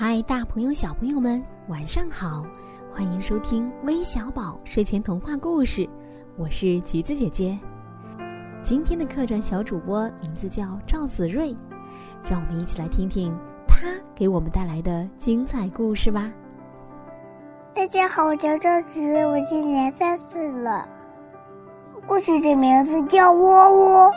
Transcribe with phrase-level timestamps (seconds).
[0.00, 2.46] 嗨，大朋友、小朋友们，晚上好！
[2.88, 5.90] 欢迎收听微小宝睡前童话故事，
[6.36, 7.58] 我是橘子姐姐。
[8.62, 11.56] 今天的客栈小主播名字叫赵子睿，
[12.30, 16.30] 让我们一起来听听他给我们带来的精彩故事吧。
[17.74, 20.88] 大家好，我叫赵子睿，我今年三岁了。
[22.06, 24.12] 故事的名字叫《窝窝》。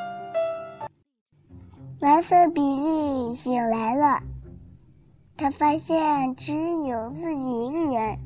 [2.01, 4.21] 蓝色比利醒来了，
[5.41, 6.53] 他发现只
[6.85, 8.19] 有自己一个人，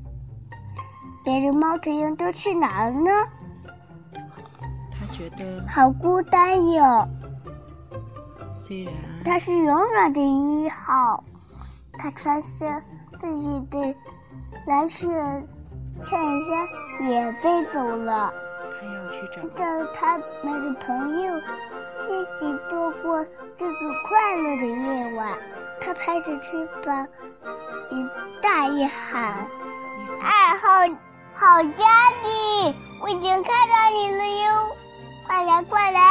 [1.23, 3.09] 别的猫头鹰都去哪了呢？
[4.91, 7.07] 他觉得好孤单哟。
[8.51, 11.23] 虽然他是勇敢的一号，
[11.97, 12.81] 他穿上
[13.17, 13.95] 自己的
[14.67, 15.07] 蓝色
[16.03, 18.33] 衬衫也飞走了。
[18.77, 23.25] 他要去找找他们的朋友一起度过
[23.55, 25.37] 这个快乐的夜晚。
[25.85, 27.07] 他拍着翅膀，
[27.91, 28.09] 一
[28.41, 29.47] 大一喊
[30.19, 30.67] ：“哎，好
[31.35, 31.85] 好家
[32.23, 34.75] 的，我已经看到你了哟！
[35.27, 36.01] 快来快来，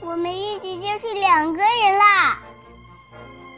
[0.00, 2.38] 我们一起就是两个人啦！”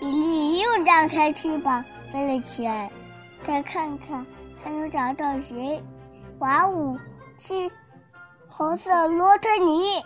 [0.00, 2.91] 比利又张开翅膀飞了起来，
[3.47, 4.27] 再看看
[4.64, 5.81] 还能找到谁？
[6.41, 6.98] 哇呜，
[7.38, 7.70] 是
[8.48, 10.05] 红色罗特尼！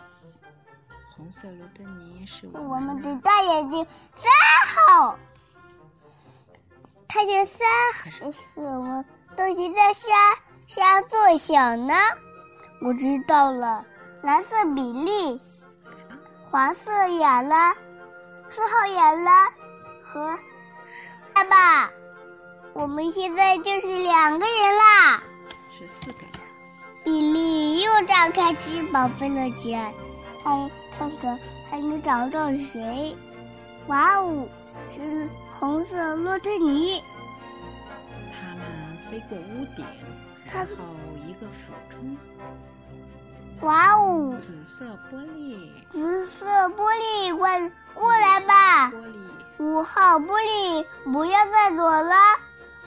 [1.17, 4.31] 红色罗特尼是我们的大眼睛三
[4.87, 5.19] 号，
[7.09, 7.67] 他这三
[8.11, 9.05] 是什么
[9.37, 10.09] 东西在沙
[10.67, 11.95] 沙作响呢？
[12.83, 13.85] 我知道了，
[14.23, 15.41] 蓝色比利，
[16.51, 17.75] 黄色雅拉，
[18.49, 19.49] 四号雅拉
[20.05, 20.39] 和
[21.35, 21.91] 爸爸，
[22.73, 25.23] 我们现在就是两个人啦。
[25.77, 26.29] 是四个人。
[27.05, 29.95] 比利又张开翅膀飞了起来，
[30.43, 31.39] 他看看
[31.71, 33.17] 还能找到谁？
[33.87, 34.47] 哇哦，
[34.91, 37.03] 是红色洛特尼！
[38.33, 39.85] 他们飞过屋顶，
[40.47, 40.85] 他然后
[41.27, 42.17] 一个俯冲，
[43.61, 48.91] 哇哦，紫色玻璃，紫色玻璃，快过来吧！
[48.91, 49.19] 玻璃，
[49.59, 52.15] 五号玻璃，不要再躲了，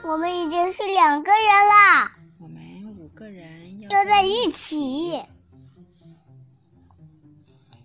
[0.03, 2.61] 我们已经是两个人啦，我们
[2.97, 5.21] 五个人要要在一起。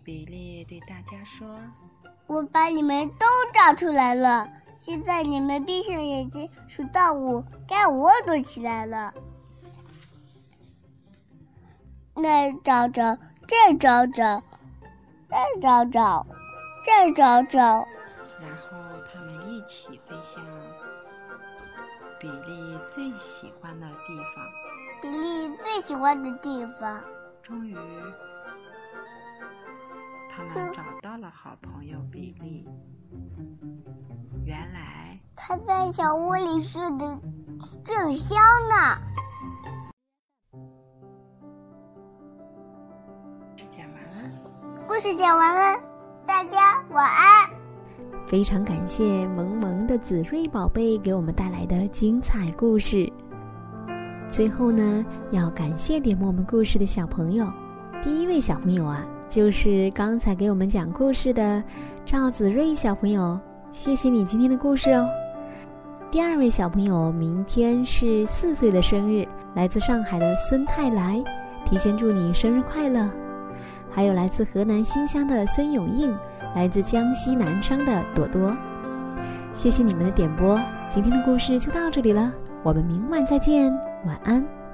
[0.05, 1.59] 比利对大家说
[2.27, 9.15] 我把你们都找出来了，现在你们闭上眼睛，数到五，该我躲起来了。
[12.15, 13.17] 那找找，
[13.47, 14.43] 再找找，
[15.29, 16.27] 再找找，
[16.87, 17.87] 再找找。
[18.41, 18.79] ：“然后
[19.13, 20.43] 他们一起飞向
[22.19, 24.45] 比利最喜欢的地方。
[25.03, 27.01] 比利最喜欢的地方，
[27.43, 27.77] 终于，
[30.37, 32.69] 他们找到了好朋友比利。
[34.45, 37.19] 原来。”他在小屋里睡得
[37.83, 38.39] 正香
[38.69, 39.01] 呢。
[43.57, 44.31] 是讲完了。
[44.87, 45.83] 故事讲完了，
[46.27, 47.49] 大家晚安。
[48.27, 53.11] 非常感谢萌萌的子睿宝贝给我们带来的精彩故事。
[54.29, 57.51] 最后呢，要感谢点播我们故事的小朋友。
[58.03, 61.63] 第一位小朋友啊，就是刚才给我们讲故事的
[62.05, 63.39] 赵子睿小朋友，
[63.73, 65.07] 谢谢你今天的故事哦。
[66.11, 71.23] 第二位小朋友明天是四岁的生日，来自上海的孙泰来，
[71.65, 73.09] 提前祝你生日快乐。
[73.91, 76.17] 还有来自河南新乡的孙永应，
[76.55, 78.57] 来自江西南昌的朵朵，
[79.53, 80.61] 谢谢你们的点播，
[80.91, 82.33] 今天的故事就到这里了，
[82.63, 83.73] 我们明晚再见，
[84.07, 84.66] 晚安。